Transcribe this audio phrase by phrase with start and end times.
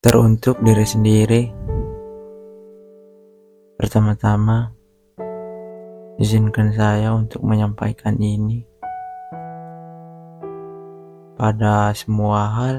[0.00, 1.42] Teruntuk diri sendiri,
[3.76, 4.72] pertama-tama
[6.16, 8.64] izinkan saya untuk menyampaikan ini
[11.36, 12.76] pada semua hal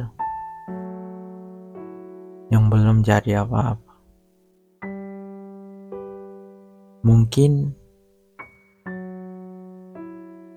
[2.49, 3.93] yang belum jadi apa-apa.
[7.05, 7.69] Mungkin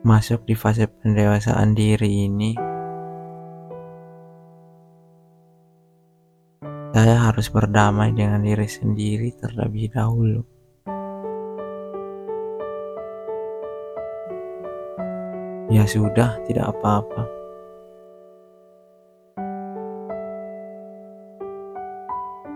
[0.01, 2.57] masuk di fase pendewasaan diri ini,
[7.05, 10.41] saya harus berdamai dengan diri sendiri terlebih dahulu.
[15.69, 17.29] Ya sudah, tidak apa-apa.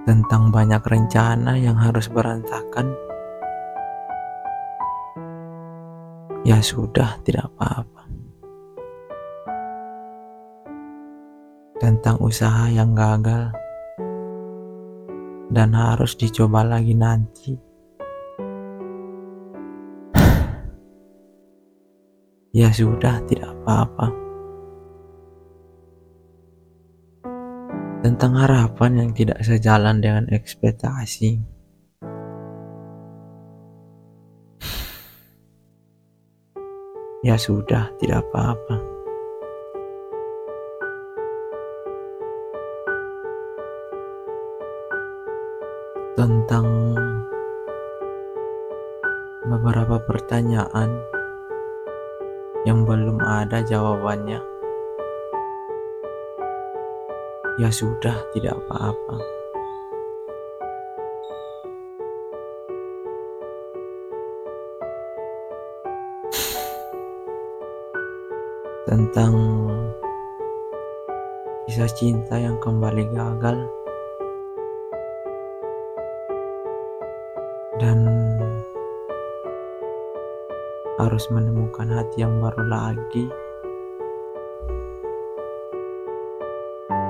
[0.09, 2.97] Tentang banyak rencana yang harus berantakan,
[6.49, 8.09] Ya sudah, tidak apa-apa.
[11.77, 13.68] Tentang usaha yang gagal
[15.59, 17.51] dan harus dicoba lagi nanti.
[22.55, 24.07] Ya sudah, tidak apa-apa.
[28.07, 31.43] Tentang harapan yang tidak sejalan dengan ekspektasi.
[37.27, 38.88] Ya sudah, tidak apa-apa.
[46.19, 46.67] Tentang
[49.47, 50.91] beberapa pertanyaan
[52.67, 54.43] yang belum ada jawabannya.
[57.63, 59.39] Ya sudah, tidak apa-apa.
[68.89, 69.37] tentang
[71.69, 73.69] kisah cinta yang kembali gagal
[77.79, 77.99] dan
[80.99, 83.27] harus menemukan hati yang baru lagi.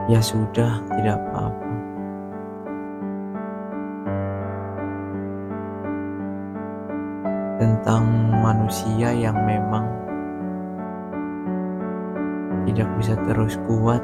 [0.08, 1.72] Ya sudah, tidak apa-apa.
[7.58, 8.04] Tentang
[8.40, 9.84] manusia yang memang
[12.68, 14.00] tidak bisa terus kuat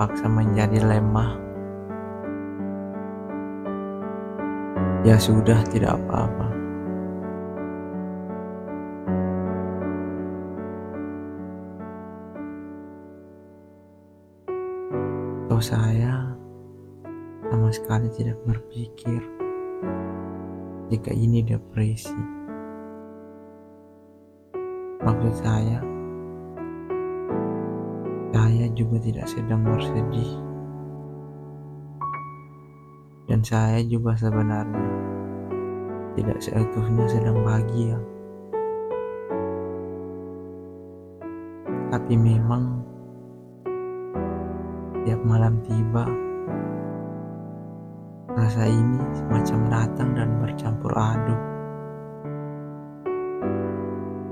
[0.00, 1.36] terpaksa menjadi lemah.
[5.04, 6.48] Ya sudah, tidak apa-apa.
[15.52, 16.32] Toh saya
[17.52, 19.20] sama sekali tidak berpikir
[20.88, 22.16] jika ini depresi.
[25.04, 25.89] Maksud saya, saya
[28.80, 30.32] juga tidak sedang bersedih.
[33.28, 34.88] Dan saya juga sebenarnya
[36.16, 38.00] tidak seutuhnya sedang bahagia.
[41.92, 42.80] Tapi memang
[45.04, 46.08] tiap malam tiba,
[48.30, 51.40] Rasa ini semacam datang dan bercampur aduk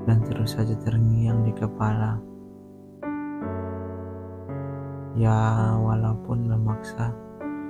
[0.09, 2.38] dan terus saja terngiang di kepala.
[5.17, 7.15] Ya, walaupun memaksa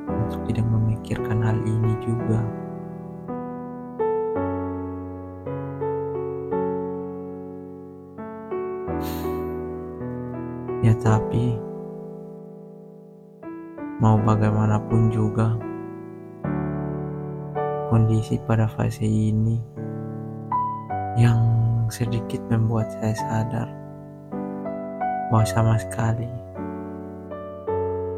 [0.09, 2.41] untuk tidak memikirkan hal ini juga.
[10.83, 11.59] Ya, tapi
[13.99, 15.59] mau bagaimanapun juga
[17.91, 19.59] kondisi pada fase ini
[21.19, 21.41] yang
[21.91, 23.69] sedikit membuat saya sadar
[25.33, 26.31] bahwa sama sekali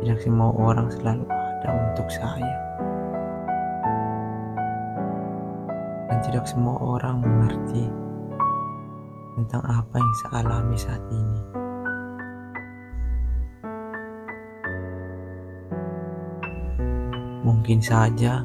[0.01, 2.57] tidak semua orang selalu ada untuk saya
[6.09, 7.85] dan tidak semua orang mengerti
[9.37, 11.43] tentang apa yang saya alami saat ini.
[17.41, 18.45] Mungkin saja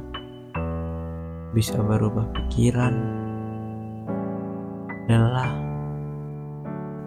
[1.52, 2.96] bisa berubah pikiran,
[5.08, 5.52] lelah,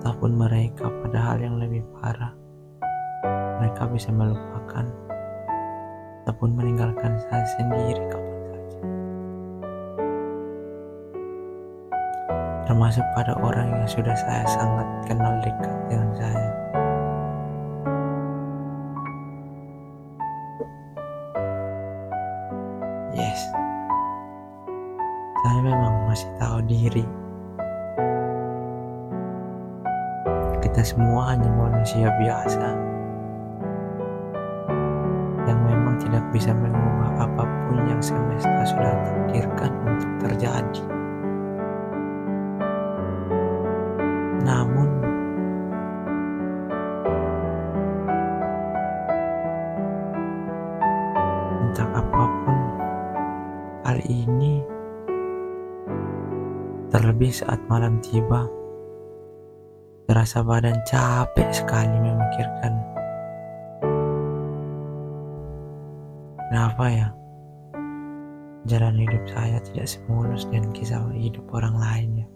[0.00, 2.37] ataupun mereka pada hal yang lebih parah.
[3.58, 4.86] Mereka bisa melupakan
[6.22, 8.80] ataupun meninggalkan saya sendiri kapan saja.
[12.70, 16.50] Termasuk pada orang yang sudah saya sangat kenal dekat dengan saya.
[23.18, 23.42] Yes
[25.38, 27.06] saya memang masih tahu diri.
[30.58, 32.87] kita semua hanya manusia biasa
[36.08, 40.84] tidak bisa mengubah apa pun yang semesta sudah takdirkan untuk terjadi.
[44.40, 44.88] Namun,
[51.68, 52.56] entah apa pun
[53.84, 54.64] hal ini,
[56.88, 58.48] terlebih saat malam tiba,
[60.08, 62.87] terasa badan capek sekali memikirkan.
[66.48, 67.12] Kenapa ya?
[68.64, 72.28] Jalan hidup saya tidak semulus dan kisah hidup orang lain ya.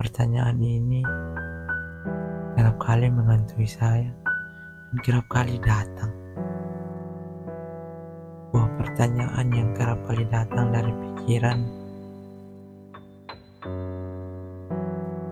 [0.00, 1.04] Pertanyaan ini
[2.56, 4.08] kerap kali menghantui saya
[4.88, 6.08] dan kerap kali datang.
[8.48, 11.68] Buah pertanyaan yang kerap kali datang dari pikiran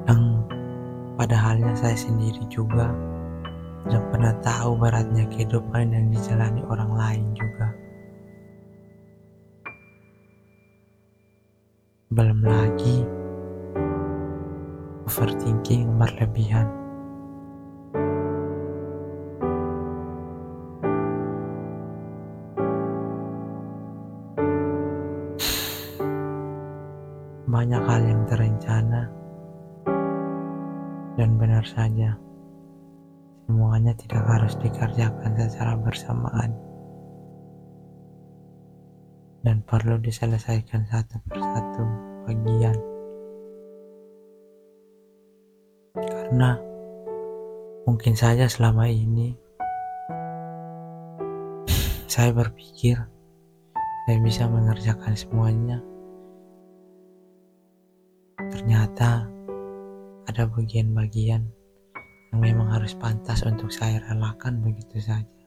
[0.04, 0.44] yang
[1.16, 2.92] pada halnya saya sendiri juga
[3.88, 7.72] tidak pernah tahu beratnya kehidupan yang dijalani orang lain juga.
[12.12, 13.08] Belum lagi
[15.08, 16.87] overthinking berlebihan.
[33.48, 36.52] Semuanya tidak harus dikerjakan secara bersamaan.
[39.40, 41.84] Dan perlu diselesaikan satu persatu
[42.28, 42.76] bagian.
[45.96, 46.60] Karena
[47.88, 49.32] mungkin saja selama ini
[52.04, 53.00] saya berpikir
[54.04, 55.80] saya bisa mengerjakan semuanya.
[58.52, 59.24] Ternyata
[60.28, 61.48] ada bagian-bagian
[62.32, 65.37] yang memang harus pantas untuk saya relakan begitu saja.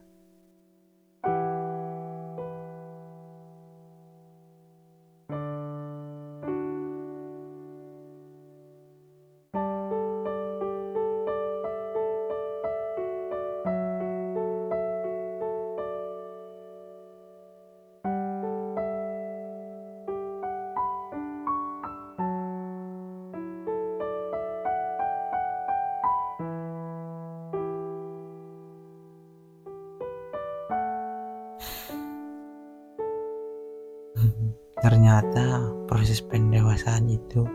[34.82, 37.46] Ternyata proses pendewasaan itu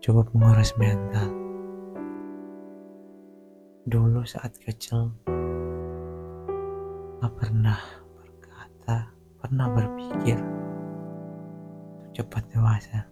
[0.00, 1.28] cukup menguras mental.
[3.84, 5.12] Dulu saat kecil,
[7.20, 7.76] gak pernah
[8.16, 9.12] berkata,
[9.44, 10.40] pernah berpikir
[12.16, 13.04] cepat dewasa.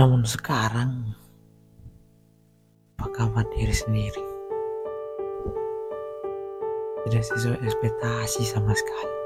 [0.00, 1.04] Namun sekarang,
[2.96, 4.24] apa kabar diri sendiri?
[7.04, 9.17] Tidak sesuai ekspektasi sama sekali.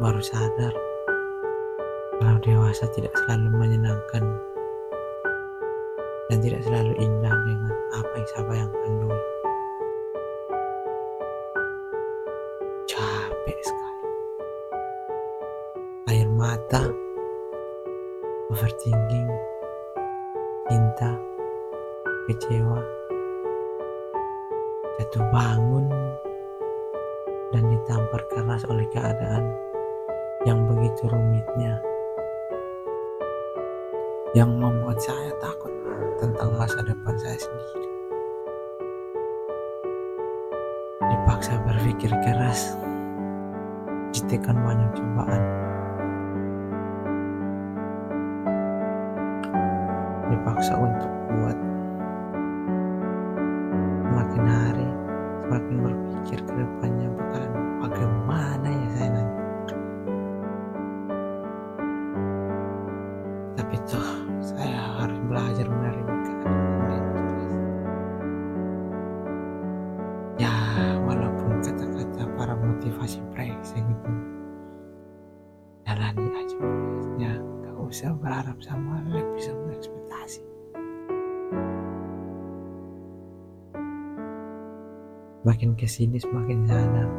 [0.00, 0.72] Baru sadar
[2.16, 4.24] kalau dewasa tidak selalu menyenangkan
[6.32, 9.20] dan tidak selalu indah dengan apa yang saya bayangkan dulu.
[12.88, 14.08] Capek sekali.
[16.08, 16.82] Air mata,
[18.48, 19.28] overthinking,
[20.64, 21.12] cinta,
[22.24, 22.80] kecewa,
[24.96, 25.92] jatuh bangun,
[27.52, 29.69] dan ditampar keras oleh keadaan
[30.48, 31.76] yang begitu rumitnya.
[34.32, 35.72] Yang membuat saya takut
[36.16, 37.88] tentang masa depan saya sendiri.
[41.04, 42.78] Dipaksa berpikir keras.
[44.16, 45.42] Ditekan banyak cobaan.
[50.30, 51.58] Dipaksa untuk kuat
[78.00, 80.40] usah berharap sama lebih sama ekspektasi.
[85.44, 87.10] Makin ke sini semakin sadar.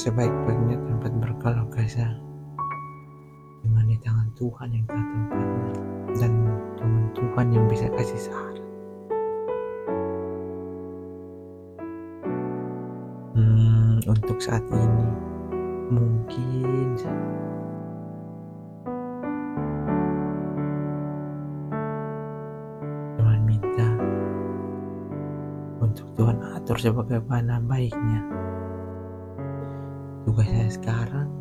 [0.00, 2.08] Sebaik-baiknya tempat berkeluh kesah
[3.60, 5.72] dengan di tangan Tuhan yang tahu tempatnya
[6.16, 6.32] dan
[6.80, 8.64] dengan Tuhan yang bisa kasih saran.
[13.36, 15.27] Hmm, untuk saat ini
[15.88, 17.00] Mungkin.
[23.16, 23.88] Cuman minta
[25.80, 28.20] untuk Tuhan atur sebagaimana baiknya.
[30.28, 31.32] Tugas saya sekarang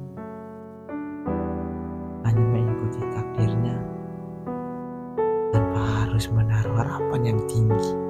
[2.23, 3.75] hanya mengikuti takdirnya
[5.51, 8.06] tanpa harus menaruh harapan yang tinggi.